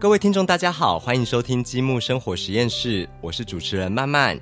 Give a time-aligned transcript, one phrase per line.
[0.00, 4.38] 各位听众，大家好，欢迎收听积木生活实验室，我是主持人曼曼。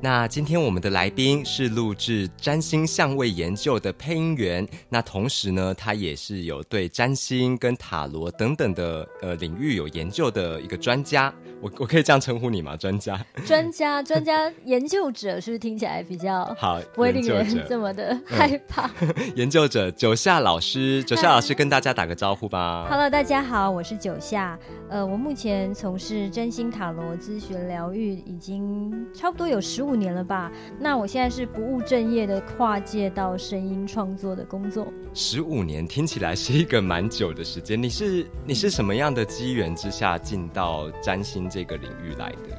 [0.00, 11.34] 那今天我们的来宾是录制占星相位研究的配音员，那同时呢，他也是有对占星跟塔罗等等的呃领域有研究的一个专家。
[11.62, 12.76] 我我可以这样称呼你吗？
[12.76, 13.24] 专家？
[13.46, 14.02] 专家？
[14.02, 14.52] 专家？
[14.64, 16.80] 研究者是不是听起来比较好？
[16.92, 18.90] 不会令人这么的害怕。
[19.36, 22.88] 研究者九夏老师，九夏老师跟大家打个招呼吧。
[22.90, 24.58] Hello，大家好，我是九夏。
[24.90, 30.50] 呃，我目前从事真心塔罗咨询疗愈，已经差不多有十五年了吧。
[30.80, 34.92] 那我现在是不务正业的跨界到声音创作的工作。
[35.14, 37.80] 十五年听起来是一个蛮久的时间。
[37.80, 41.48] 你是你是什么样的机缘之下进到占星？
[41.52, 42.56] 这个领域来的，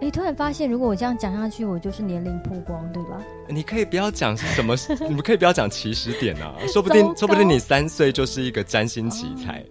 [0.00, 3.20] 哎，突然发现，如果我这样讲下去，我就是年龄曝光，对吧？
[3.46, 4.74] 你可以不要讲什么，
[5.06, 9.62] 你们可以不要讲起始点啊，说不定，说不定你三岁就是一个占星奇才。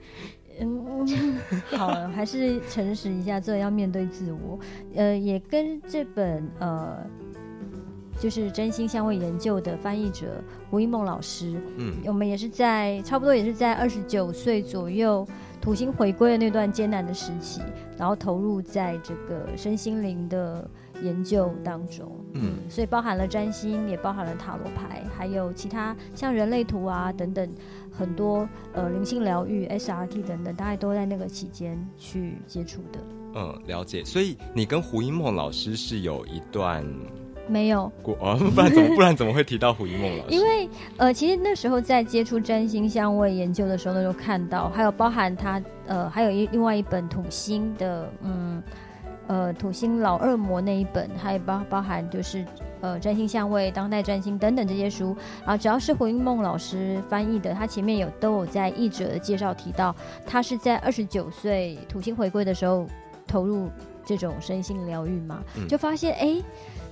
[0.59, 1.35] 嗯，
[1.75, 4.59] 好，还是诚实一下，这要面对自我。
[4.94, 6.97] 呃，也跟这本呃，
[8.19, 15.27] 就是真心相位研究的翻译者吴一梦老师，嗯，我们也是在差不多也是在二十九岁左右。
[15.61, 17.61] 土星回归的那段艰难的时期，
[17.97, 20.69] 然后投入在这个身心灵的
[21.01, 27.49] 研究当中，嗯，所以包含了占星，也包含了塔罗牌，还有其他像人类图啊等等
[27.91, 32.99] 很多呃灵性疗愈、SRT 等等，大概都在那个期间去接触的。
[33.35, 34.03] 嗯，了解。
[34.03, 36.85] 所以你跟胡一梦老师是有一段。
[37.50, 40.36] 没有过啊， 不然怎么不然怎么会提到胡一梦老师？
[40.36, 48.61] 因为呃，其实那时候在接触占星相位研究的时候，那时候看到，还有包含他呃，还有一另外一本土星的嗯
[49.28, 52.45] 呃土星老恶魔那一本，还有包包含就是
[52.81, 62.86] 呃占星相位、当代占星等等这些书啊，只要是胡一梦老师翻译的，他前面有都有在译者的介绍提到，他是在二十九岁土星回归的时候
[63.25, 63.69] 投入
[64.06, 66.41] 这种身心疗愈嘛，就发现哎。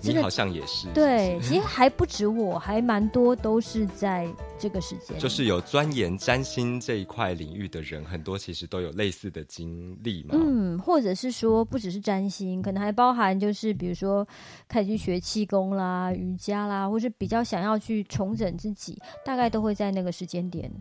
[0.02, 4.28] 你好像也是对，其实还不止我，还蛮多都是在
[4.60, 10.30] 这个时间，就是有钻研占星这一块领域的人，很多其实都有类似的经历嘛。
[10.34, 14.26] 嗯，或者是说不只是占星，可能还包含就是比如说
[14.68, 20.72] 开始去学气功啦、瑜伽啦，或是比较想要去重整自己，大概都会在那个时间点，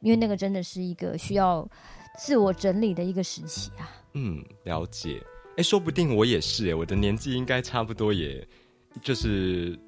[0.00, 1.66] 因为那个真的是一个需要
[2.18, 3.90] 自我整理的一个时期啊。
[4.12, 5.22] 嗯，了解。
[5.56, 8.46] 哎，说不定我也是哎，我的年纪应该差不多，也
[9.00, 9.78] 就是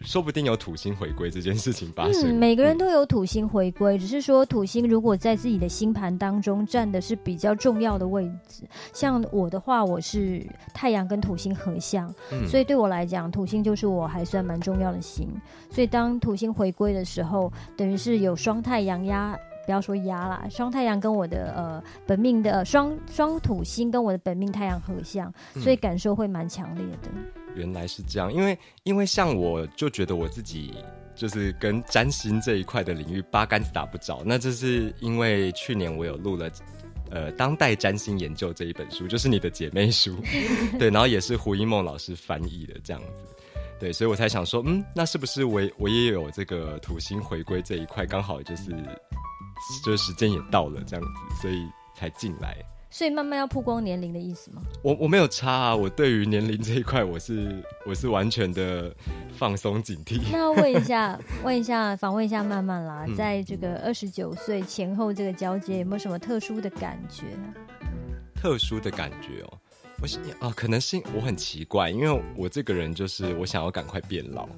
[0.00, 2.34] 说不定有土星回归这件事情发生。
[2.38, 8.62] 每个人都有土星回归，只是说土星如果在自己的星盘当中占的是比较重要的位置。
[8.94, 12.10] 像我的话，我是太阳跟土星合相，
[12.46, 15.28] 所以对我来讲，土星就是我还算蛮重要的星。
[15.70, 19.38] 所以当土星回归的时候，等于是有双太阳压。
[19.68, 27.10] 不要说压啦，双太阳跟我的呃本命的双双土星跟我的本命太阳合相，所以感受会蛮强烈的。
[27.54, 30.72] 原来是这样，因为因为像我就觉得我自己
[31.14, 36.50] 就是跟占星这一块的领域八竿子打不着，那这是因为去年我有录了
[37.10, 40.16] 呃当代占星研究这一本书，就是你的姐妹书，
[40.80, 43.22] 对，然后也是胡一梦老师翻译的这样子，
[43.78, 48.74] 对，所以我才想说，嗯，那是不是我我也有这个土星回归这一块，刚好就是。
[49.84, 52.56] 就是时间也到了，这样子，所以才进来。
[52.90, 54.62] 所以慢慢要曝光年龄的意思吗？
[54.82, 58.90] 我我没有差啊，我对于年龄这一块，我是我是完全的
[59.36, 60.22] 放松警惕。
[60.32, 67.24] 那问一下， 问一下，访问一下慢慢啦，在这个二十九岁前后这个交接，有没有什么特殊的感觉？
[68.34, 69.58] 特殊的感觉哦。
[70.00, 74.48] 我想啊，可能是我很奇怪，因为我这个人就是我想要赶快变老，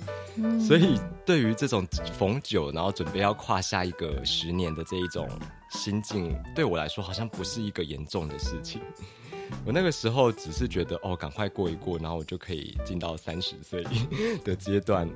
[0.60, 1.86] 所以对于这种
[2.18, 5.26] 逢九然后准备要跨下一个十年的这一种
[5.70, 8.82] 心境，对我来说好像不是一个严重的事情。
[9.64, 13.82] 我那个时候只是觉得哦，赶快过一过，然后我就可以进到三十岁
[14.44, 15.08] 的阶段。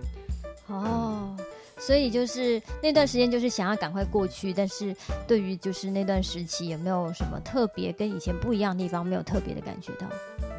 [0.68, 1.36] 哦。
[1.84, 4.52] 所以就是那段时间，就是想要赶快过去。
[4.52, 4.94] 但是
[5.26, 9.04] 对于就是那段时期，有没有什么特别跟以前不一样的地方？
[9.04, 10.06] 没有特别的感觉到？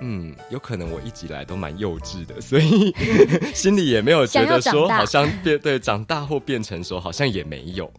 [0.01, 2.93] 嗯，有可能我一直以来都蛮幼稚的，所以
[3.55, 7.91] 心里也没有觉得说好像变对长大或变成熟，好像也没有。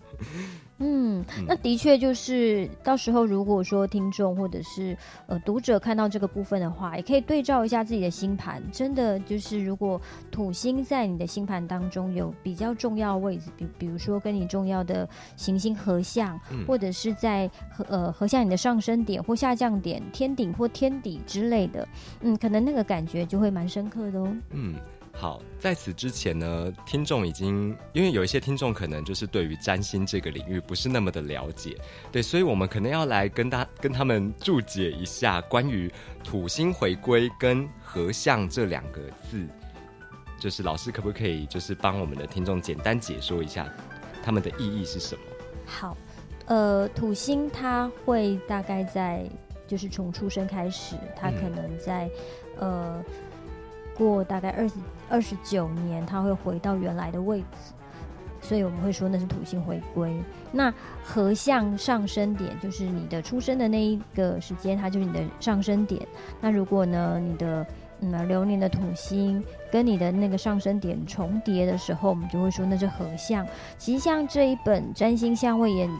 [0.79, 4.97] 嗯，那的确就是到时候如果说听众或者是
[5.27, 8.63] 呃读者看到这个部分的话，也可以对照一下自己的星盘。
[8.71, 9.99] 真的就是如果
[10.31, 21.89] 土星在你的星盘当中有比较重要位置，比比如说跟你重要的行星合相，或者是在合呃合相你的上升点或下降点、天顶或天底之类的，
[22.21, 24.37] 嗯，可能那个感觉就会蛮深刻的哦。
[24.51, 24.75] 嗯。
[25.19, 31.75] 好，在此之前呢，听众已经因为有一些听众可能就是对于占星这个领域不是那么的了解，
[32.13, 35.91] 对，所以我们可能要来跟他跟他们注解一下关于
[36.23, 39.43] 土星回归跟合相这两个字，
[40.39, 43.67] 就是老师可不可以就是帮我们的听众简单解说一下
[44.23, 45.23] 他们的意义是什么？
[45.65, 45.97] 好，
[46.45, 49.27] 呃，土星它会大概在
[49.67, 52.11] 就是从出生开始，它可能在
[52.59, 53.03] 呃。
[53.97, 54.75] 过大概二十
[55.09, 57.73] 二十九年，它会回到原来的位置，
[58.41, 60.15] 所以我们会说那是土星回归。
[60.53, 60.73] 那
[61.03, 66.01] 合相上升点就是你的出生的那一个时间，它就是你的上升点。
[66.41, 67.67] 那如果呢，你的
[68.01, 73.47] 嗯流年的土星跟你的那个上升点重叠的时候，我们就会说那是合相。
[73.79, 75.91] 其实像这一本占星相位研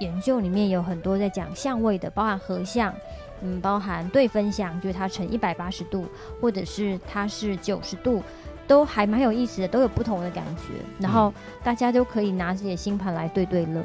[0.00, 2.92] 研究里面有很多在讲相位的，包含合相。
[3.42, 6.06] 嗯，包含对分享，就是它成一百八十度，
[6.40, 8.22] 或者是它是九十度，
[8.68, 10.74] 都还蛮有意思的，都有不同的感觉。
[11.00, 11.34] 然后
[11.64, 13.82] 大家都可以拿自己的星盘来对对乐。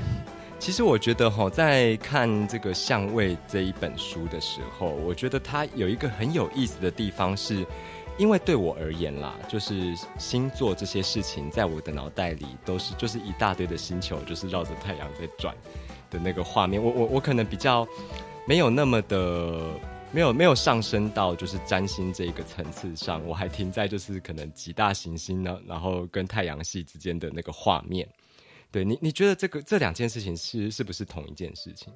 [0.58, 7.66] 其实我觉得哈，在看这个相位这一本书的时候，我觉得它有一个很有意思的地方，是
[8.16, 15.54] 因为对我而言啦，就是星座这些事情，在我的脑袋里都是就是一大堆的星球，就是绕着太阳在转
[16.10, 16.82] 的那个画面。
[16.82, 17.86] 我我我可能比较。
[18.46, 19.70] 没有那么的，
[20.12, 28.06] 没有没有上升到就是占星这一个层次上，我还停在就是可能几大行星呢，然后跟太阳系之间的那个画面。
[28.70, 31.92] 对你，你觉得这个这两件事情是是不是同一件事情？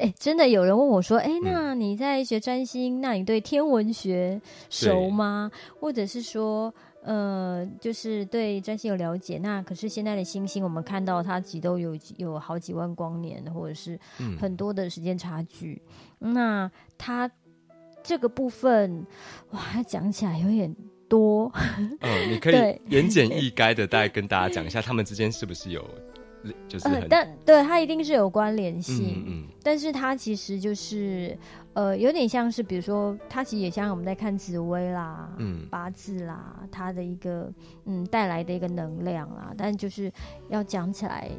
[0.00, 5.50] 哎，真的有人问我说：“哎，那你在学占星，那你对天文学熟吗？
[5.80, 6.72] 或者是说？”
[7.08, 13.98] 呃，就是对占星有了解，那可是现在的星星，我们看到它其实都有有好几万光年，或者是
[14.38, 15.80] 很多的时间差距。
[16.18, 17.30] 那它
[18.02, 19.06] 这个部分，
[19.52, 20.76] 哇，讲起来有点
[21.08, 21.50] 多。
[22.00, 25.82] 嗯，你可 以言简意赅的大概跟大家讲一下，他们之间是不是有？
[26.68, 31.36] 就是，但对它一定是有关联性，嗯，但是它其实就是，
[31.72, 37.52] 呃，有点像是，比如说，它其实也像我们在看紫薇啦，嗯，八字啦，它的一个，
[37.86, 40.10] 嗯，带来的一个能量啦，但就是
[40.48, 41.30] 要讲起来。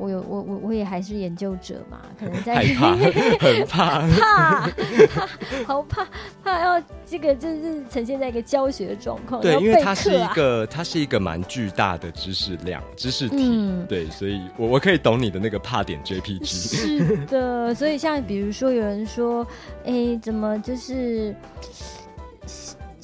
[0.00, 2.96] 我有我我我也还是研究者嘛，可能在怕
[3.38, 5.26] 很怕怕怕
[5.66, 6.08] 好怕
[6.42, 9.42] 怕要这个就是呈现在一个教学状况。
[9.42, 16.46] 对，因为它是一个它是一个蛮巨大的知识量知识体，对，所以我我可以懂你的那个怕点 JPG。
[16.46, 19.46] 是的，所以像比如说有人说，
[19.84, 21.34] 哎，怎么就是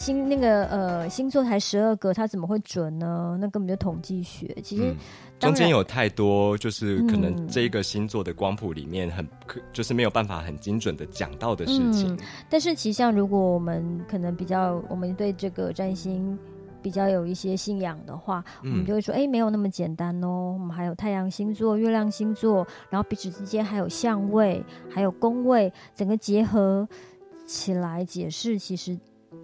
[0.07, 3.37] 星那个呃星座才十二个，它怎么会准呢？
[3.41, 4.95] 那根本就统计学，其实。
[5.41, 9.29] 中间有太多，就是可能这一个星座的光谱里面很，
[9.73, 12.17] 就是没有办法很精准的讲到的事情。
[12.49, 16.39] 但是，其实像如果我们可能比较，我们对这个占星
[16.81, 20.53] 比较有一些信仰的话，我们就会说，哎，没有那么简单哦。
[20.55, 26.89] 我们还有太阳星座、月亮星座，然后彼此之间还有相位，还有宫位，整个结合
[27.45, 28.97] 起来解释，其实。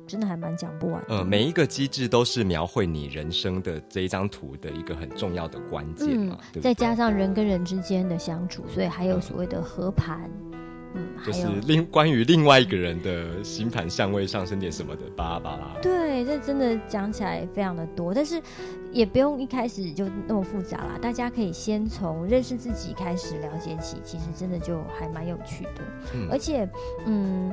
[0.07, 1.03] 真的还蛮讲不完。
[1.09, 6.39] 呃，每一个机制都是描绘你人生的这一张图的一个很重要的关键嘛。
[6.61, 10.31] 再加上人跟人之间的相处，所以还有所谓的和盘。
[10.53, 10.62] 嗯，
[11.25, 15.81] 就是另关于另外一个人的星盘相位上升点什么的，巴拉巴拉。
[15.81, 18.41] 对，这真的讲起来非常的多，但是
[18.91, 20.99] 也不用一开始就那么复杂啦。
[21.01, 25.83] 大家可以先从认识自己开始了解起，其实真的就还蛮有趣的。
[26.31, 26.69] 而且，
[27.07, 27.53] 嗯，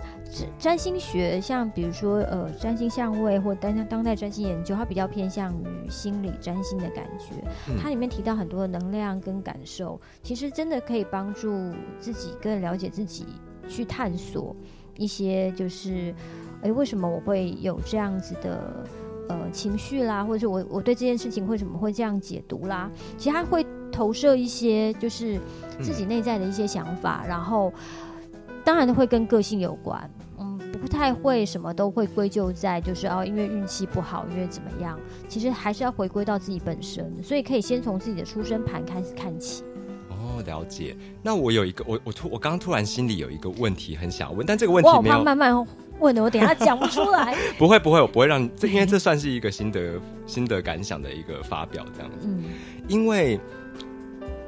[0.58, 7.36] 占星学像比如说呃，占星相位或当当代占星研究，它比较偏向于心理占星的感觉。
[7.82, 13.28] 它里面提到很多的能量跟感受，其实真的可以帮助自己更了解自己。
[13.70, 14.56] 去探索
[14.98, 16.14] 一些，就是，
[16.62, 18.86] 哎，为什么我会有这样子的
[19.30, 22.92] 呃情绪啦，或者我我对这件事情为什么会这样解读啦？
[23.18, 25.40] 其实他会投射一些，就是
[25.80, 27.72] 自己内在的一些想法，然后
[28.66, 35.00] 当然会跟个性有关，嗯，不太会什么都会归咎在就是哦，因为运气不好，因为怎么样？
[35.28, 39.64] 其实还是要回归到自己本身，所以可以先从自己的出生盘开始看起。
[40.44, 45.68] 了解，那我有一个，我我突我刚突然心里有一个问题很想问，但这个问题没有慢慢
[46.00, 47.36] 问的，我等下讲不出来。
[47.58, 52.28] 不会不会，我不会让这，因为这算是一个心得心得感想的一个发表，这样子。
[52.28, 52.44] 嗯，
[52.88, 53.40] 因为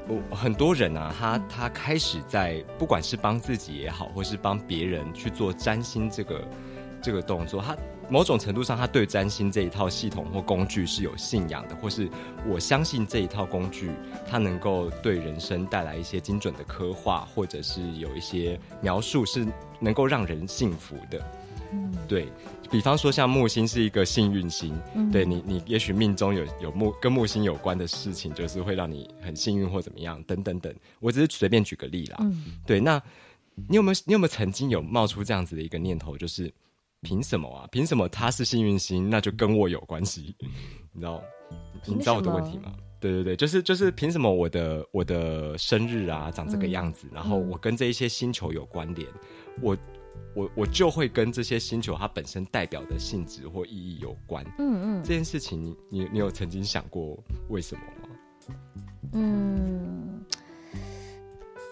[0.07, 6.41] 我很多人啊，他他开始在不管是帮自己也好，或是帮别人去做占星这个
[7.01, 7.75] 这个动作，他。
[8.11, 12.09] 某种程度上，他对占星这一套系统或工具是有信仰的，或是
[12.45, 13.89] 我相信这一套工具，
[14.27, 19.47] 它能够对人生带来一些精准的刻画，或者是有一些描述是
[19.79, 21.25] 能够让人幸福的。
[21.71, 22.27] 嗯，对
[22.69, 24.77] 比方说，像木星是一个幸运星，
[25.09, 30.73] 对你，你也许命中有有木跟木星有关的事情，就是会让你很幸运或怎么样，等等等。
[30.99, 32.19] 我只是随便举个例啦。
[32.65, 33.01] 对，那
[33.69, 36.53] 你有没有你有没有曾经有冒出这样子的一个念头，就是
[37.01, 37.67] 凭什么啊？
[37.71, 40.35] 凭什么他是幸运星，那就跟我有关系？
[40.93, 41.21] 你知道？
[41.85, 42.73] 你知道我的问题吗？
[42.99, 49.07] 对对对，就是就是凭什么我的我的生日啊长这个样子，然后我跟这一些星球有关联，
[49.61, 49.77] 我。
[50.33, 54.45] 我我就会跟这些星球它本身代表的性质或意义有关。
[54.59, 58.55] 嗯嗯，这件事情你你你有曾经想过为什么吗？
[59.13, 60.23] 嗯，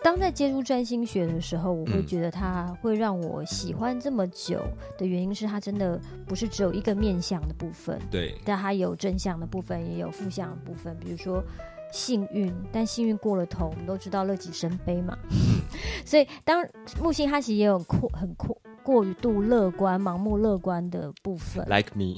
[0.03, 4.61] 当在接触占星学的时候，我会觉得它会让我喜欢这么久
[4.97, 7.99] 的原因是它真的不是只有一个面向的部分。
[8.09, 11.43] 对，但它有正向的部分，也有负向的部分，比如说。
[11.91, 15.17] 幸运，但幸运过了头，我们都知道乐极生悲嘛。
[16.05, 16.63] 所以，当
[17.01, 21.65] 木星它其实也有过很过过于度乐观、盲目乐观的部分。
[21.67, 22.13] Like me。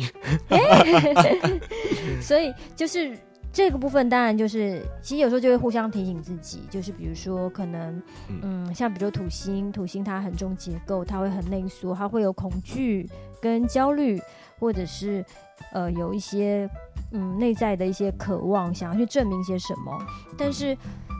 [2.21, 3.17] 所以，就是
[3.53, 8.01] 这个部分，当然就是，其实有时候就会互相提醒自己，就是比如说，可能，
[8.41, 13.09] 嗯，像比如说土星，土星它很重结构，它会很内缩，它会有恐惧
[13.41, 14.21] 跟焦虑，
[14.59, 15.23] 或者是
[15.71, 16.69] 呃有一些。
[17.13, 19.91] 嗯，内在的一些渴望，想要去证明些什么，
[20.37, 20.77] 但是，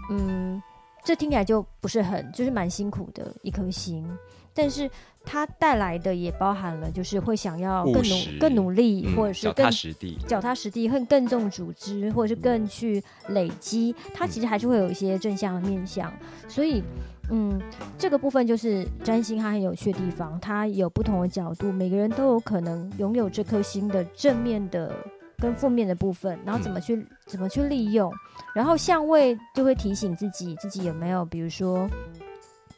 [0.10, 0.62] 嗯，
[1.04, 4.08] 这听起来就不是很，就是蛮辛苦的一颗心。
[4.54, 4.90] 但是
[5.24, 13.96] 它带来的也包含了，就是会想要更努、更努力，或者是更脚踏实地、脚踏实地，会更重组织，或者是更去累积。
[14.14, 16.12] 它其实还是会有一些正向的面向。
[16.48, 16.84] 所以，
[17.30, 17.62] 嗯，
[17.98, 24.96] 这个部分就是占星它很有趣的地方，它有不同的角度，每个人都有可能拥有这颗星的正面的。
[25.38, 28.14] 跟负面的部分，然后怎么去怎么去利用，
[28.54, 31.90] 然后相位就会提醒自己自己有没有，比如说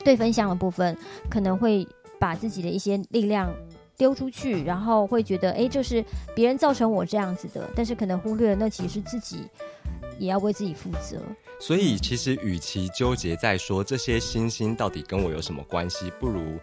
[0.03, 0.97] 对分享的部分，
[1.29, 1.87] 可能会
[2.19, 3.53] 把自己的一些力量
[3.97, 6.03] 丢出去，然后会觉得哎，就是
[6.35, 9.43] 别人造成我这样子的，但是可能忽略了那其实自己
[10.19, 11.21] 也要为自己负责。
[11.59, 16.59] 所以其实与其纠结在说这些星星到底跟我有什么关系，不如。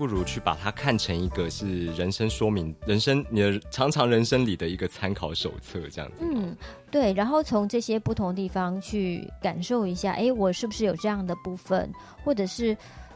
[0.00, 6.24] 不如去把它看成一个是人生说明、人生你的常常人生里的一个参考手册，这样子。
[6.24, 6.56] 嗯，
[6.90, 7.12] 对。
[7.12, 11.92] 然后从这些不同地方去感受一下，哎，我是不是有这样的部分，
[12.24, 12.74] 或者是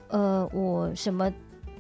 [0.09, 1.33] 呃，我什么，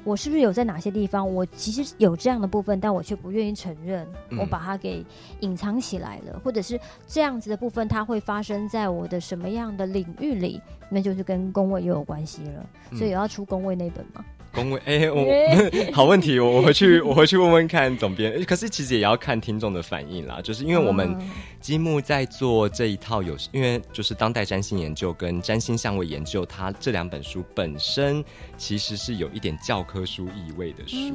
[0.04, 4.08] 我是不是有在哪些地方，我其实有这样的部分，但我却不愿意承认，
[4.40, 5.04] 我把它给
[5.40, 10.58] 隐藏起来了，或者是这样子的部分，它会发生在我的什么样的领域里，
[10.88, 12.66] 那就是跟宫位又有关系了。
[12.92, 14.24] 所以有要出宫位那本吗？
[14.54, 15.26] 恭维哎，我
[15.92, 18.42] 好问题，我回去我回去问问看总编。
[18.44, 21.16] 可是其实也要看听众的反应啦，就是因为我们
[21.60, 28.24] 积木在做这一套有，因为就是当代占星研究跟占星相位研究，它这两本书本身
[28.56, 31.14] 其实是有一点教科书意味的书，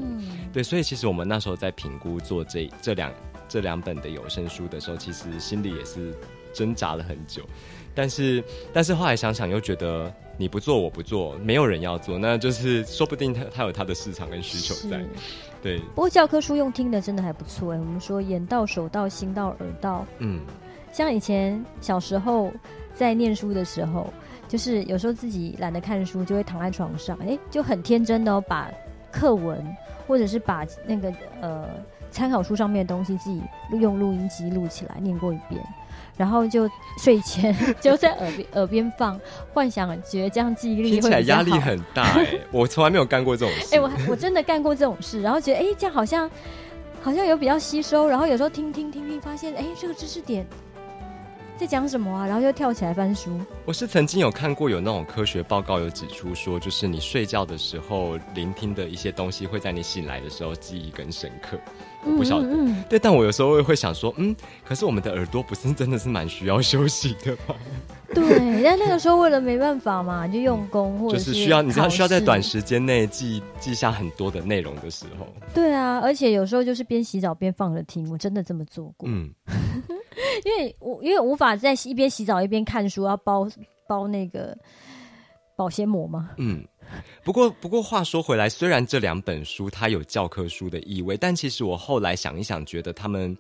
[0.51, 3.11] 对，所以其实我们那时候在评估做这这两
[3.47, 6.13] 这两本的有声书的时候，其实心里也是
[6.53, 7.43] 挣扎了很久。
[7.95, 8.41] 但是，
[8.71, 15.03] 但是后来想想又觉得你不做我不做，没有人要做，那就是说不定他他有他的市场跟需求在。
[15.61, 17.77] 对，不过教科书用听的真的还不错哎。
[17.77, 20.39] 我们说眼到手到心到耳到，嗯，
[20.93, 22.53] 像以前小时候
[22.95, 24.13] 在念书的时候，
[24.49, 28.69] 就是有时候自己懒得看书，就会躺在床上，哎，就很天真的把
[29.11, 29.63] 课文
[30.05, 31.69] 或者是把那个呃
[32.11, 33.41] 参考书上面的东西自己
[33.79, 35.63] 用录音机录起来念过一遍。
[36.17, 39.17] 然后就睡前就在耳边耳边放，
[39.53, 43.69] 幻想觉得这样记忆力听起来压力很大哎，我从来没有干过这种事。
[43.77, 46.29] 哎，我我真的干过这种事，然后觉得哎，这样好像
[47.01, 50.45] 好像有比较吸收，然后有时候听听听听，发现哎，这个知识点
[51.59, 53.37] 在讲什么啊，然后就跳起来翻书。
[53.65, 61.59] 我是曾经有看过有那种科学报告有指出说，就是你睡觉的时候聆听的一些东西，会在你醒来的时候记忆更深刻。
[62.05, 62.47] 我不晓得，
[62.87, 67.53] 对，但我有时候会想说，嗯，可是我们的耳朵不是真的是蛮需要休息的吗？
[68.15, 75.27] 对，但那个时候为了没办法嘛，就用功，或者是需要，你知道需要在短时间内记记下很多的内容的时候。
[75.53, 79.09] 对啊，而且有时候就是边洗澡边放着听，我真的这么做过。
[79.09, 79.29] 嗯，
[80.45, 83.47] 因为我因为无法在一边洗澡一边看书，要包
[83.87, 84.57] 包那个
[85.55, 86.31] 保鲜膜嘛。
[86.37, 86.65] 嗯。
[87.23, 93.37] 不过，不过话说回来，虽然这两本书它有教科书的意味，但其实我后来想一想，觉得他们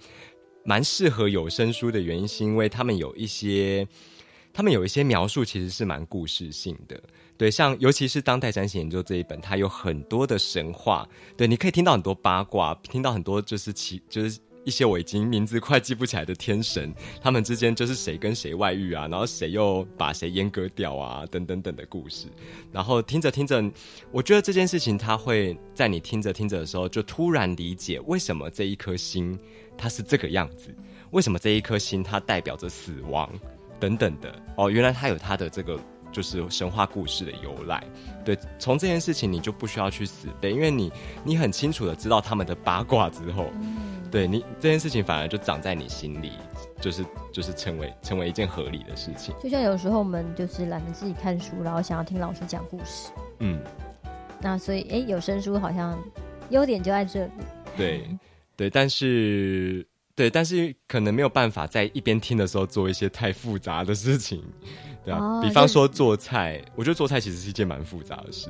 [0.63, 3.87] 蛮适合有声书的原因，是因为他们有一些，
[4.53, 7.01] 他们有一些描述其实是蛮故事性的。
[7.37, 22.27] 对，像尤其是当代占星研究这一本，它有很多的神话，对，你可以听到很多八卦，听到很多就是其就是一些我已经名字快记不起来的天神，他们之间就是谁跟谁外遇啊，然后谁又把谁阉割掉啊，等等等的故事。
[22.71, 23.63] 然后听着听着，
[24.11, 29.39] 我觉得这件事情，它会在你听着听着的时候，就突然理解为什么这一颗心
[29.77, 30.75] 它是这个样子，
[31.11, 33.31] 为什么这一颗心它代表着死亡
[33.79, 34.43] 等等的。
[34.57, 35.79] 哦，原来它有它的这个
[36.11, 37.83] 就是神话故事的由来。
[38.25, 40.91] 对，从这件事情你就不需要去死背，因为你
[41.23, 43.49] 你很清楚的知道他们的八卦之后。
[44.11, 46.33] 对你这件事情反而就长在你心里，
[46.81, 49.33] 就是就是成为成为一件合理的事情。
[49.41, 53.11] 就像有时候我们就是懒得自己看书，然后想要听老师讲故事。
[53.39, 53.61] 嗯，
[54.41, 55.97] 那所以哎，有声书好像
[56.49, 57.31] 优点就在这里。
[57.77, 58.17] 对
[58.55, 64.43] 对，但是对，但是可能没有办法在一边听的时候做一些太复杂的事情，
[65.05, 68.49] 对啊，比方说做菜，我觉得做菜其实是一件蛮复杂的事。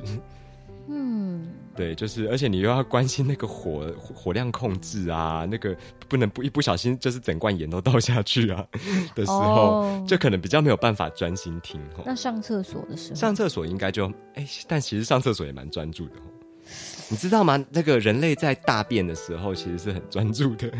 [0.92, 5.76] 嗯，对，就是，而且你又要关心那个火火量控制啊，那个
[6.08, 8.66] 不能不一不小心就是整罐盐都倒下去啊
[9.14, 11.80] 的时候，就可能比较没有办法专心听。
[12.04, 16.24] 那上厕所的时候，上厕所应该就哎，但其实上厕所也蛮专注的哦。
[17.10, 17.64] 你知道吗？
[17.72, 20.72] 那个人类在大便的时候其实是很专注的，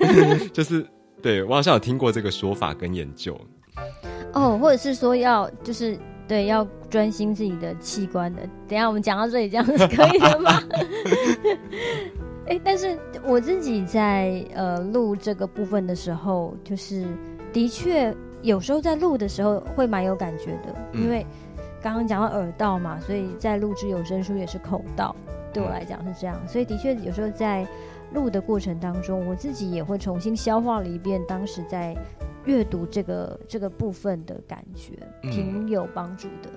[0.52, 0.86] 就是
[1.22, 3.34] 对我好像有听过这个说法跟研究。
[4.34, 5.98] 哦，或者是说要就是。
[6.26, 8.42] 对，要专心自己的器官的。
[8.66, 10.62] 等下我们讲到这里，这样子 可以了吗？
[12.48, 17.06] 哎，但是我自己在呃录这个部分的时候，就是
[17.52, 21.26] 的确有时候在录的时候会蛮有感觉的，因为
[21.82, 25.14] 刚刚讲到耳道嘛，所以在录制有声书也是口道，
[25.52, 27.66] 对我来讲是这样，所以的确有时候在
[28.12, 31.94] 录的过程当中，我自己也会重新消化了一遍当时在。
[32.44, 34.92] 阅读这个这个部分的感觉
[35.30, 36.50] 挺有帮助的。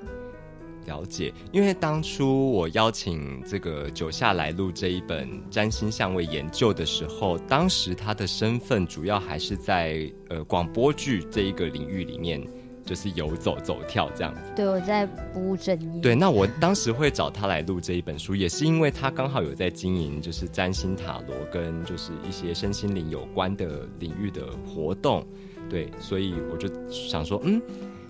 [0.86, 12.42] 了解，因为当初我邀请这个九下来录这一本占星相位研究的时候，当时他的身份主要还是在呃广播剧这一个领域里面，
[12.86, 14.42] 就是游走走跳这样子。
[14.56, 16.02] 对，我在不务正业。
[16.02, 25.28] 对，那我当时会找他来录这一本书，也是因为他刚好有在经营就是占星塔罗跟就是一些身心灵有关的领域的活动。
[25.70, 27.62] 对，所以我就想说，嗯，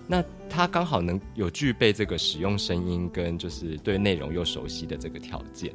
[0.06, 5.72] 那他刚好能有具备这个使用声音跟就是对内容又熟悉的这个条件。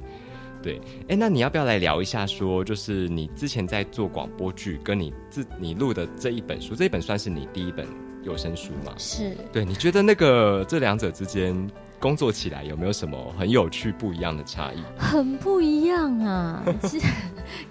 [0.61, 2.25] 对，哎，那你要不要来聊一下？
[2.25, 7.85] 说就是你之前在做广播剧，跟你自你录的这一本书，这一本算是你第一本
[8.23, 8.93] 有声书吗？
[8.97, 9.35] 是。
[9.51, 11.69] 对，你觉得那个这两者之间？
[12.03, 14.83] 工作起来有没有什么很有趣不一样的差异？
[14.97, 16.61] 很不一样啊！
[16.83, 16.99] 是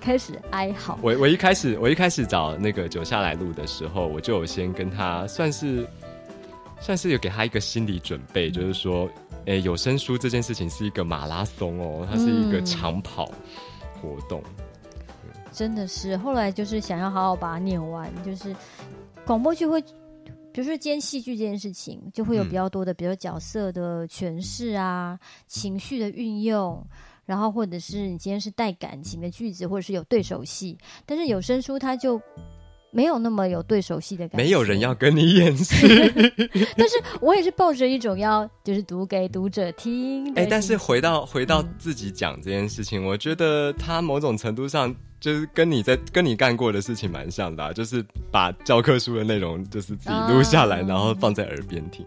[0.00, 0.98] 开始哀嚎。
[1.02, 5.86] 我我一开始我一开始找那个九下来录的时候，我就有先跟他算是
[6.80, 9.06] 算是有给他一个心理准备，就是说，
[9.44, 13.30] 哎，有声书这件事情是一个马拉松哦，它是一个长跑
[14.00, 14.42] 活动。
[15.52, 18.56] 真的是，后来就是想要好好把它念完，就是
[19.26, 19.84] 广播剧会。
[20.52, 26.86] 比如说，今天戏剧这件事情，就会有比较多的，比如角色的诠释啊，情绪的运用，
[27.24, 30.76] 然后或者是你今天是带感情的句子，或者是有对手戏。
[31.06, 32.20] 但是有声书它就
[32.90, 35.74] 没有那么有对手戏的感觉，没有人要跟你演戏。
[36.76, 40.30] 但是我也是抱着一种要就是读给读者听。
[40.34, 44.94] 哎，但是回到回到自己讲这件事情，我觉得它某种程度上。
[45.22, 52.04] 就是跟你在跟你干过的事情蛮像的，就是把教科书的内容就是自己录下来，然后放在耳边听。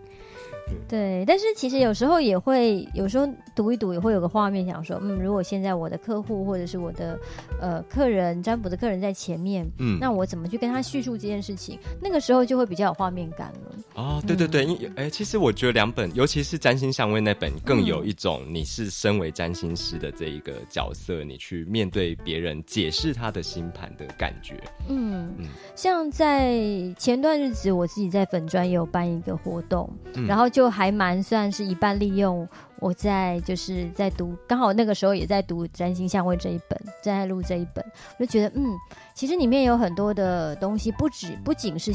[0.88, 7.20] 对，但是其实有时候也会，有时候读一读也会有个画面，想说，嗯，如果现在我的客户或者是我的
[7.62, 11.78] 呃客人占卜的客人在前面，嗯，那我怎么去跟他叙述这件事情？
[12.02, 13.76] 那个时候就会比较有画面感了。
[13.94, 24.56] 哦，对对对，因哎，其实我觉得两本，尤其是占星相位那本，更有一种你是身为占星师的这一个角色，你去面对别人解释他的星盘的感觉。
[24.90, 26.58] 嗯嗯，像在
[26.98, 29.88] 前段日子，我自己在粉专也有办一个活动，
[30.28, 30.50] 然后。
[30.56, 32.48] 就还蛮算是一半利用，
[32.80, 37.84] 我在就是在读，刚好那个时候也在读《占星相位》这一本，在录这一本，
[38.20, 38.74] 我就觉得嗯，
[39.14, 41.92] 其实里面有很多的东西，不止不仅是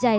[0.00, 0.18] 在。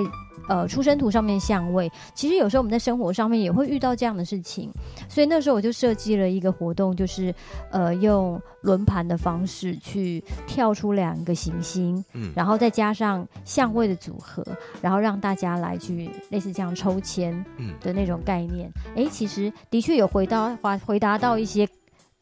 [0.50, 4.72] 呃，出生图上面相位，其实有时候我们在生活上面也会遇到这样的事情，
[5.08, 7.34] 所以那时候我就设计了一个活动，就是
[7.70, 14.44] 呃用轮盘的方式去跳出两个行星，嗯，然后再加上相位的组合，
[14.82, 18.70] 然后让大家来去类似这样抽签嗯的那种概念。
[18.96, 21.68] 哎，其实的确有回答回回答到一些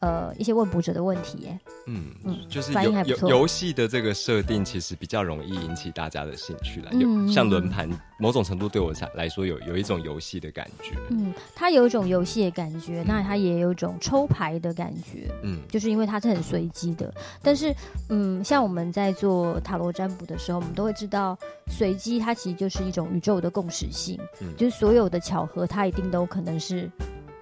[0.00, 1.58] 呃一些问卜者的问题耶。
[1.86, 6.90] 嗯嗯就是反应还不错游游游戏的这个设定，其实比较容易引起大家的兴趣啦。
[6.92, 7.88] 有嗯像轮盘，
[8.18, 10.94] 某种程度对我来来说有有一种游戏的感觉。
[11.08, 15.32] 嗯，它有一种游戏的感觉，那它也有一种抽牌的感觉。
[15.42, 17.12] 嗯就是因为它是很随机的。
[17.42, 17.74] 但是，
[18.10, 26.88] 嗯，像我们在做塔罗占卜的时候，我们都会知道，随机它其实就是一种宇宙的共识性，嗯就是所有的巧合，它一定都可能是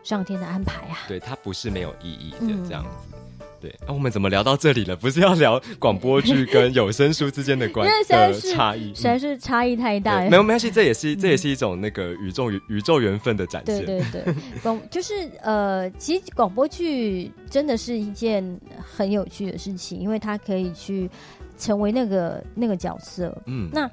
[0.08, 1.04] 上天的安排啊。
[1.06, 3.14] 对，它不是没有意义的嗯这样子。
[3.60, 4.96] 对，那、我们怎么聊到这里了？
[4.96, 8.94] 不是要聊广播剧跟有声书之间的关 的是差异？
[8.94, 13.84] 实在是差异太大没有没关系，这也是这也是一种那个宇宙宇宙缘分的展现。
[13.84, 21.10] 对对对，广就是呃，其实广播剧真的是一件很有趣的事情，因为它可以去
[21.58, 23.36] 成为那个那个角色。
[23.46, 23.90] 嗯，那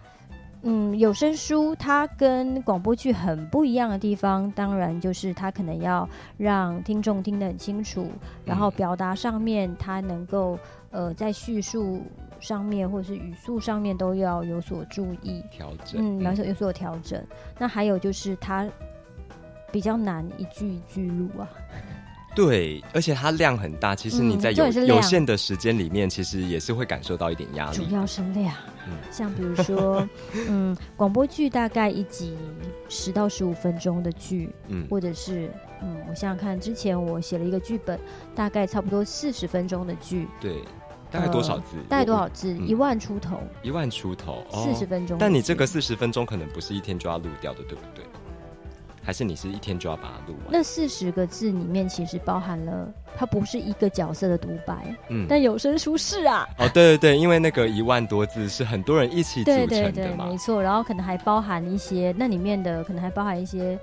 [0.68, 8.10] 嗯，有声书它跟广播剧很不一样的地方，当然就是它可能要让听众听得很清楚，
[8.44, 10.58] 然后表达上面它能够
[10.90, 12.02] 呃在叙述
[12.40, 16.20] 上面或者是语速上面都要有所注意，调整。
[16.20, 17.24] 嗯，有所有所调整。
[17.60, 18.68] 那还有就是它
[19.72, 21.48] 比较难一句一句录啊，
[22.36, 27.96] 对，而且它量很大，其实你嗯在有、有限的时间里面，其实也是会感受到一点压力主。
[27.96, 28.54] 要是量。
[28.88, 30.08] 嗯像比如说，
[30.48, 32.38] 嗯，广播剧大概一集
[32.88, 35.50] 十到十五分钟的剧，嗯或者是
[35.82, 38.00] 嗯，我想想看，之前我写了一个剧本，
[38.36, 40.62] 大概差不多四十分钟的剧，对，
[41.10, 41.78] 大概多少字？
[41.90, 42.16] 大概多？
[42.16, 42.54] 少字？
[42.54, 44.88] 嗯一万出头，一万出头，四十、哦。
[44.88, 45.18] 分钟。
[45.20, 48.06] 但你这个四十分钟可能不是一天就要录掉的，对不对？
[49.06, 50.48] 还是你是一天就要把它录完？
[50.50, 56.48] 那四十个字里面其实包含了，它不是一个角色的独白，嗯，但有声书是啊。
[56.58, 60.26] 哦，对对对，因为那个一万多字是很多人一起组成的对对，嘛。
[60.26, 60.60] 没错。
[60.62, 63.78] 然后可能还包含一些，那里面的可能还包含一些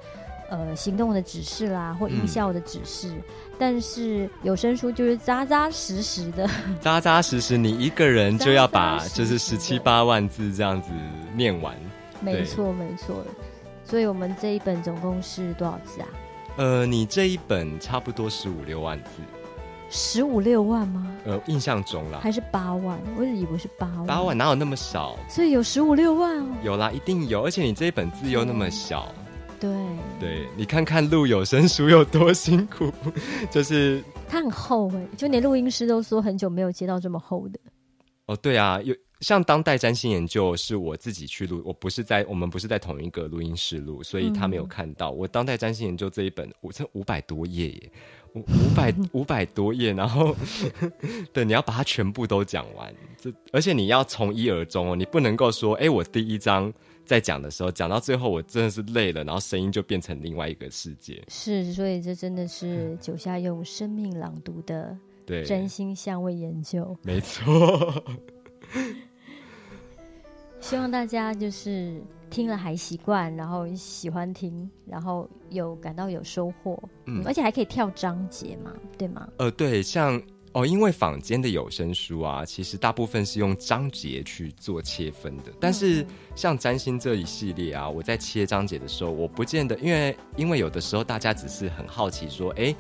[0.51, 3.13] 呃行动的指示啦，或音嗯效的指示。
[3.59, 10.91] 但是有声书就是扎扎实实的，扎扎实实，你一个人就要把就是十七八万字这样子
[11.37, 11.77] 念完。
[12.21, 13.25] 没错没错。
[13.93, 16.09] 所以我们这一本总共是多少字啊？
[16.57, 19.21] 呃，你这一本差不多十五六万字，
[19.91, 21.15] 十五六万吗？
[21.27, 22.99] 呃，印象中啦，还是八万？
[23.19, 24.07] 我以为是八万。
[24.07, 25.15] 八万哪有那么少？
[25.29, 26.47] 所以有十五六万哦。
[26.63, 29.15] 有啦，一定有，而且你这一本字又那么小，
[29.61, 29.71] 对，
[30.19, 32.91] 对你看看录有声书有多辛苦，
[33.53, 37.61] 就是它很厚哎，就连录音师都说很久没有接到这么厚的。
[38.25, 47.93] 哦，对啊，有像当代占星研究是我自己去录，我不是在我们不是在同一个录音室录，所以他没有看到、我当代占星研究这一本，我这五百多页耶，
[48.35, 50.37] 五五百 五百多页，然后
[51.33, 56.73] 对你要把它全部都讲完，这而且你要从一而终哦，你不能够说，哎，我第一章
[57.07, 66.97] 在讲的时候讲到最后我真的是累了，然后声音就变成另外一个世界，是，所以这真的是 九下用生命朗读的对，真心相位研究。
[67.03, 68.03] 没错，
[70.63, 79.29] 希望大家就是听了还习惯，然后喜欢听，然后有感到有收获，嗯而且还可以跳章节嘛，对吗？
[79.37, 80.23] 呃，对，像
[80.53, 85.53] 哦，因为坊间的有声书啊，其实大部分是用章节去做切分的。
[85.61, 92.75] 但是像占星这一系列啊，我在切章节的时候，我不见得，因为因为有的时候大家只是很好奇说，哎，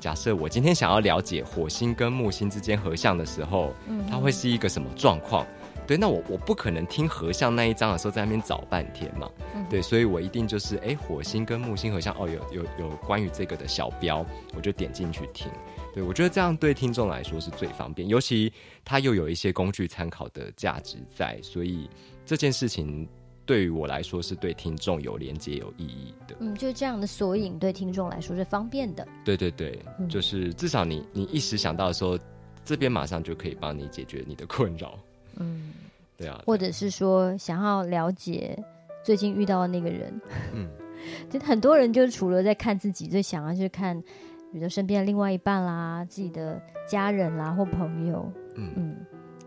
[0.00, 5.46] 假设我今天想要了解火星跟木星之间合相的时候，嗯它会是一个什么状况？
[5.90, 14.24] 对，那我我不可能听合相那一章的时候在那边找半天嘛，嗯对，所以我一定就是哎，火星跟木星合相，哦，有有有关于这个的小标，
[14.54, 15.50] 我就点进去听。
[15.92, 18.52] 对我觉得这样对听众来说是最方便，尤其
[18.84, 21.90] 它又有一些工具参考的价值在，所以
[22.24, 23.08] 这件事情
[23.44, 26.36] 对于我来说是对听众有连接、有意义的。
[26.38, 29.04] 嗯，就是这样的索引对听众来说是方便的。
[29.24, 32.16] 对对对，嗯就是至少你你一时想到的时候，
[32.64, 34.96] 这边马上就可以帮你解决你的困扰。
[35.38, 35.72] 嗯，
[36.16, 38.58] 对啊，或者是说想要了解
[39.04, 40.20] 最近遇到的那个人，
[40.54, 40.68] 嗯，
[41.30, 48.70] 就很多人就是除了在看自己，最想要去看，比如说身边的另外一半啦、自己的家人啦或朋友，嗯。
[48.76, 48.96] 嗯，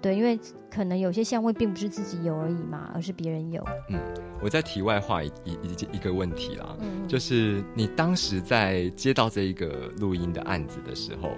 [0.01, 0.37] 对，因为
[0.69, 3.99] 可能有些相位并不是自己有而已嘛，而是别人有，嗯
[4.41, 11.29] 我在题外话一一一一个问题啦，嗯，就是你当时在接到这一个录音的案子的时候，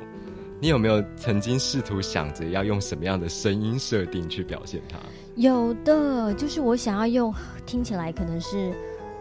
[0.59, 4.97] 你有没有曾经试图想着要用什么样的声音设定去表现它？
[5.35, 7.33] 有的，就是我想要用
[7.65, 8.73] 听起来可能是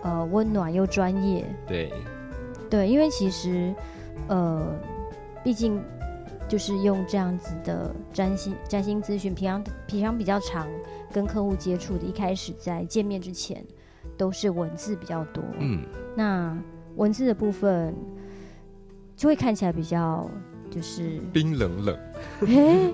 [0.02, 1.92] 呃温暖又专业，对，
[2.70, 3.74] 对，因为其实
[4.28, 4.64] 呃，
[5.42, 5.82] 毕竟
[6.48, 10.68] 就是用这样子的占星占星咨询，平常平常比较常
[11.12, 13.64] 跟客户接触的，一开始在见面之前
[14.16, 15.82] 都是文字比较多，嗯，
[16.16, 16.56] 那
[16.94, 17.92] 文字的部分
[19.16, 20.30] 就会看起来比较
[20.74, 21.96] 就是冰冷冷。
[22.46, 22.92] 哎，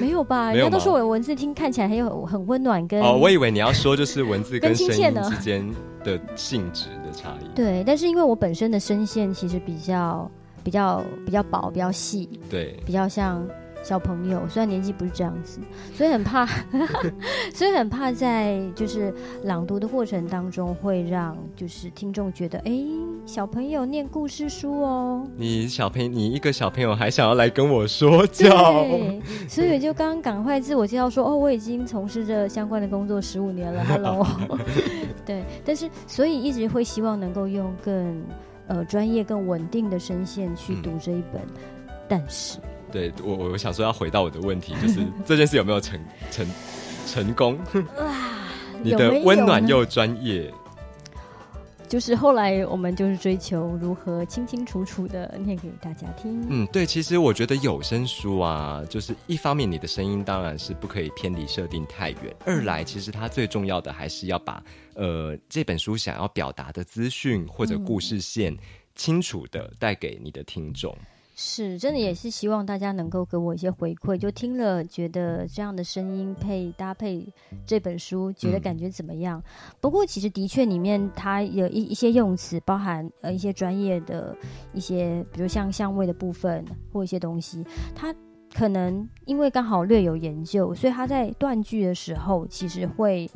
[0.00, 0.52] 没有吧？
[0.54, 7.46] 人家都说我的文字听看起来很有很温暖跟哦，我以为你要说就是文字跟跟声亲切呢音之间的性质的差异。
[7.54, 10.30] 对，但是因为我本身的声线其实比较
[10.62, 13.46] 比较比较薄，比较细，对，比较像
[13.82, 15.58] 小朋友，虽然年纪不是这样子，
[15.94, 16.46] 所以很怕，
[17.52, 19.12] 所以很怕在就是
[19.44, 22.72] 朗读的过程当中会让就是听众觉得，哎，
[23.26, 25.26] 小朋友念故事书哦。
[25.36, 28.86] 你小朋友，你一个小朋友还想要来跟我说教？
[29.48, 34.26] 所以就刚刚赶快自我介绍说，哦，我已经从事着相关的工作十五年了， Hello。
[35.26, 38.22] 对，但是所以一直会希望能够用更
[38.66, 41.42] 呃专业、更稳定的声线去读这一本，
[42.08, 42.58] 但是
[42.92, 45.98] 对我，我想说要回到我的问题，就是 这件事有没有成
[46.30, 46.46] 成
[47.06, 47.58] 成功？
[47.98, 48.14] 哇，
[48.84, 50.52] 你的温暖又专业，
[51.88, 56.46] 就是后来我们就是追求如何清清楚楚的念给大家听。
[56.48, 64.62] 嗯，对，其实我觉得有声书啊，就是一方面你的声音当然是不可以偏离设定太远，二来其实它最重要的还是要把
[64.94, 68.56] 呃这本书想要表达的资讯或者故事线
[68.94, 70.96] 清楚的带给你的听众。
[71.34, 77.26] 是，真的也是希望大家能够给我一些回馈，就听了觉得这样的声音配搭配
[77.64, 79.42] 这本书，觉得感觉怎么样？
[79.80, 84.36] 不过其实的确里面它有一一些用词，包含呃一些专业的
[84.74, 87.64] 一些，比如像相位的部分或一些东西，
[87.94, 88.14] 它
[88.54, 93.30] 可能因为刚好略有研究，所以它在断句的时候其实会。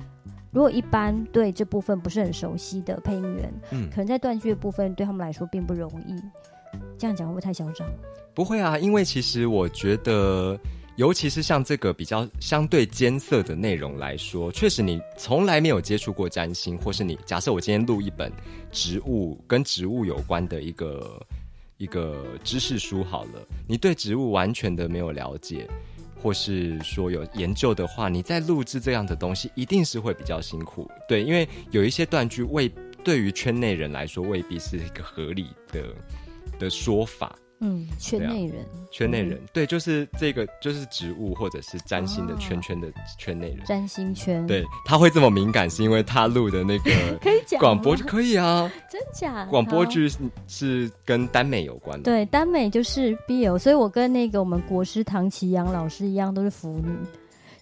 [0.52, 6.16] 如果一般对这部分不是很熟悉的配音员，嗯可能在断句的部分对他们来说并不容易。
[6.98, 7.86] 这样讲会不会太嚣张？
[8.34, 10.58] 不会啊，因为其实我觉得，
[10.96, 18.32] 尤其是像这个比较相对艰涩的内容来说，确实你从来没有接触过占星，或是你假设我今天录一本
[18.72, 21.26] 植物跟植物有关的一个
[21.78, 25.68] 一个知识书好了，你对植物完全的没有了解。
[26.18, 30.90] 或是说有研究的话，你在录制这样的东西，一定是会比较辛苦。
[31.06, 32.72] 对，因为有一些断句未
[33.04, 35.84] 对于圈内人来说未必是一个合理的
[36.58, 37.34] 的说法。
[37.60, 42.86] 嗯，圈内人，圈内人、对，就是这个就是植物或者是占星的圈圈的
[43.18, 43.60] 圈内人。
[43.64, 52.04] 占星圈，，对，他会这么敏感，是因为他录的那个 可以讲广播剧可以啊，真假广播好剧是是跟耽美有关的。
[52.04, 56.94] 对耽美就是 BL，所以我跟那个我们国师唐奇阳老师一样，都是腐女，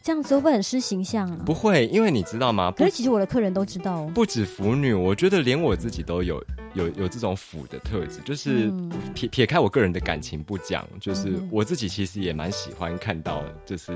[0.02, 1.38] 这样子会不会很失形象啊？
[1.46, 2.68] 不会，因为你知道吗？
[2.72, 4.10] 不可是其实我的客人都知道哦。
[4.12, 6.44] 不止腐女，我觉得连我自己都有
[6.74, 13.92] 有有这种腐的特质，就是嗯撇撇开我个人的感情不讲，就是我自己其实也蛮喜欢看到就是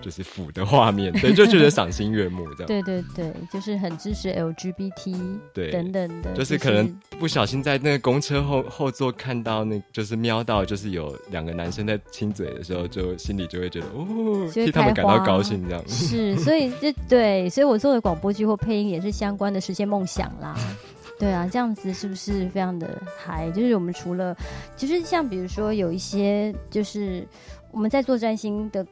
[0.00, 2.66] 就是腐的画面，对，就觉得赏心悦目这样。
[2.68, 5.16] 对对对，就是很支持 LGBT
[5.54, 15.88] 对等等的，就是可能不小心在那个公车后后座看到那，就是瞄到就是有两个男生在亲嘴的时候，就心里就会觉得哦，替他们感到高兴这样。
[15.88, 20.56] 是，所以这对，所以我作为广播剧或配音也是相关的实现梦想啦。
[21.20, 23.50] 对啊，这样子是不是非常的嗨？
[23.50, 24.34] 就是我们除了，
[24.74, 27.28] 就是像比如说有一些，就是
[27.70, 28.84] 我们在做占星的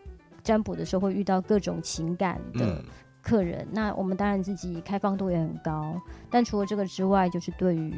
[0.44, 2.84] 占卜的时候，会遇到各种情感的嗯，
[3.22, 3.66] 客人。
[3.72, 5.98] 那我们当然自己开放度也很高，
[6.30, 7.94] 但除了这个之外，就是对于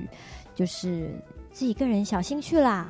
[0.54, 1.10] 就是
[1.50, 2.88] 自己个人小兴趣啦。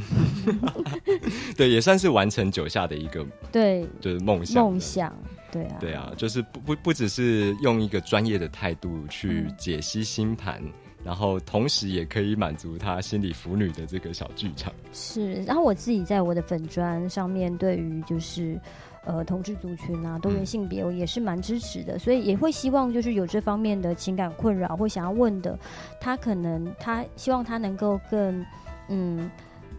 [1.56, 4.64] 对，也算是完成九下的一个对，就是梦想。
[4.64, 4.80] 梦。
[4.80, 5.14] 想，
[5.50, 9.54] 对啊，对啊，就是不不不只是用一个专业的态度去嗯。
[9.58, 10.62] 解析星盘，
[11.04, 14.72] 然后同时也可以满足他心理腐女的这个小剧场。
[14.92, 18.58] 是，然后我自己在我的粉砖上面，对于就是
[19.04, 25.58] 呃同志族群啊、多元性别，我也是蛮支持的，所以也会希望就是有这方面的情感困扰或想要问的，
[26.00, 28.44] 他可能他希望他能够更
[28.88, 29.30] 嗯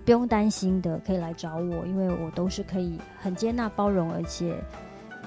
[0.05, 4.55] 不用担心的，可以来找我，因为我都是可以很接纳、包容，而且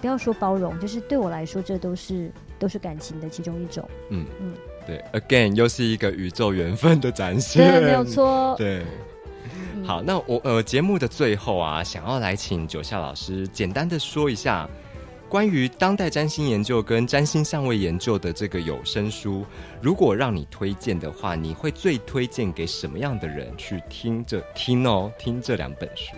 [0.05, 3.89] 不要说包容，就是对我来说，这都是都是感情的其中一种。
[4.11, 4.55] 嗯嗯嗯，
[4.87, 8.05] 对，again 又是一个宇宙缘分的展现，对，没有。
[8.05, 8.55] 错。
[8.59, 8.83] 对，
[9.75, 14.69] 嗯好，那我呃节目的最后啊，想要来请九夏老师简单的说一下
[15.27, 19.43] 关于当代占星研究跟占星相位研究的这个有声书，
[19.81, 25.11] 如果让你推荐的话，你会最推荐给什么样的人去听这听哦？
[25.19, 26.15] 听这两本书？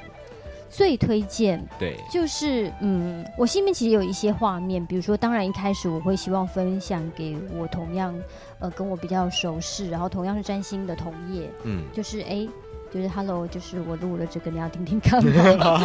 [0.68, 8.14] 最推荐对，就是嗯，我心里面其实有一些画面，比如说，当然一开始我会希望分享给我同样
[8.58, 11.84] 呃跟我比较熟识，然后同样是占星的同业，嗯。
[11.92, 12.48] 就是诶，
[12.92, 15.22] 就是 Hello，就是我录了这个，你要听听看
[15.58, 15.80] 吗？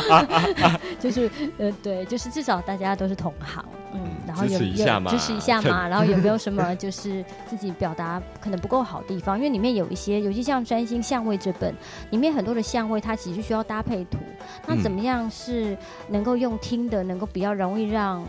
[0.99, 9.35] 就是呃，对，就是至少大家都是同行，嗯，然后有支持一下嘛支持一下 嘛，然后有没有什么 就是自己表达可能不够好的地方？
[9.37, 11.73] 因为里面有一些，尤其像占星相位这本，
[12.11, 14.19] 里面很多的相位它其实需要搭配图，
[14.67, 15.75] 那嗯怎么样是
[16.09, 18.23] 能够用听的，能够比较容易让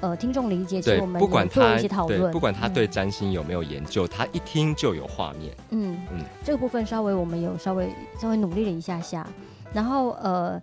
[0.00, 0.80] 呃听众理解？
[0.80, 5.54] 其实我，们不管做他一些讨论，不管他嗯对占星有没有研究，他一听就有画面。
[5.70, 7.88] 嗯嗯这个部分稍微我们有稍微
[8.20, 9.26] 稍微努力了一下下，
[9.72, 10.60] 然后呃，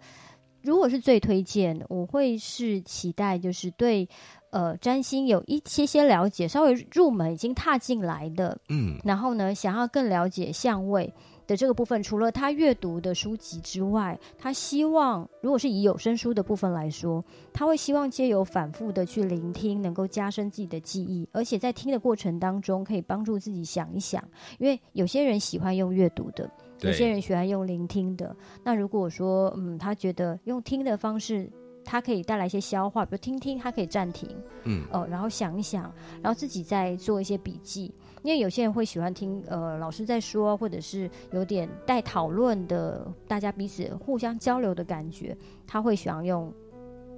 [0.62, 4.08] 如果是最推荐，我会是期待就是对
[4.52, 11.13] 呃占星有一些些了解，稍微入门已经踏进来的，嗯，然后呢想要更了解相位。
[11.47, 24.23] 的这个部分，除了他阅读的书籍之外，他希望，如果是以有声书的部分来说，他会希望借由反复的去聆听，能够加深自己的记忆，而且在听的过程当中，可以帮助自己想一想。
[24.58, 26.49] 因为有些人喜欢用阅读的，
[26.81, 28.36] 有些人喜欢用聆听的。
[28.63, 31.49] 那如果说，嗯，他觉得用听的方式，
[31.84, 34.27] 他可以带来一些消化，比如听听，他可以暂停，
[34.63, 35.84] 嗯，哦，然后想一想，
[36.21, 37.93] 然后自己再做一些笔记。
[38.25, 46.51] 因为有些人会喜欢听呃老师在说，或者是有点带讨论的，大家彼此互相交流的感觉，他会喜欢用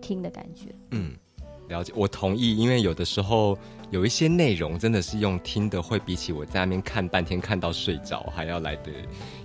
[0.02, 0.66] 听的感觉。
[0.92, 1.14] 嗯，
[1.70, 3.58] 了解，我同意，因为有的时候
[3.90, 8.92] 有一些内容真的是用听的，会比起我在那边看半天看到睡着还要来的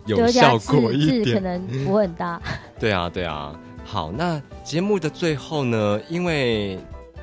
[0.06, 1.40] 有效果一点可。
[1.40, 2.42] 能不会很大。
[2.76, 3.56] 对啊，对啊。
[3.84, 6.76] 好，那节目的最后呢，因为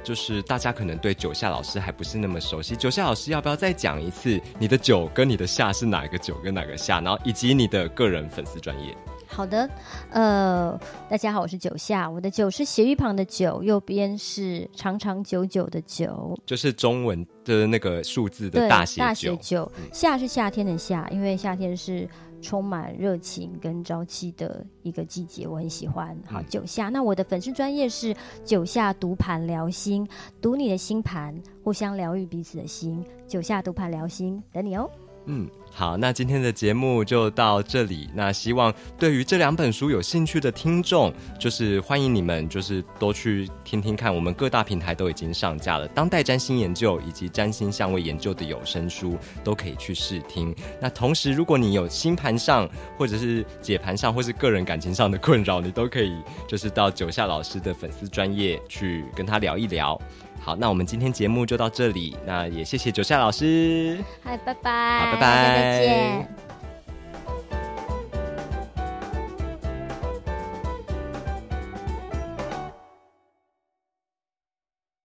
[0.04, 8.96] 就是大家可能对九夏老师还不是那么熟悉，九夏老师要不要再讲一次你的九跟你的夏是哪个九跟哪个夏，然后以及你的个人粉丝专业？
[9.32, 9.70] 好的，
[10.10, 19.38] 呃，大家好，我是九夏，我的九是斜玉旁的九，右边是长长久久的久，就是中文的那个数字的对，大写大九写。
[19.38, 22.10] 九，夏是夏天的夏，因为夏天是
[22.42, 26.08] 充满热情跟朝气的一个季节，我很喜欢。
[26.26, 28.13] 好，嗯九夏，那我的粉丝专业是
[28.44, 30.06] 九夏读盘聊心，
[30.42, 33.06] 读你的星盘，互相疗愈彼此的心。
[33.28, 34.89] 九夏读盘聊心，等你哦。
[35.26, 38.10] 嗯，好，那今天的节目就到这里。
[38.13, 44.13] 那希望对于这两本书有兴趣的听众，就是欢迎你们，就是多去听听看。
[44.13, 50.53] 我们各大平台都已经上架了，当代占星研究以及占星相位研究的有声书都可以去试听。
[50.82, 56.13] 那同时，如果你有星盘上或者是解盘上或是个人感情上的困扰，你都可以
[56.45, 59.99] 就是到九夏老师的粉丝专业去跟他聊一聊。
[60.41, 64.04] 好，那我们今天节目就到这里，那也谢谢九夏老师。
[64.23, 66.49] 嗨，拜拜，好拜拜再见。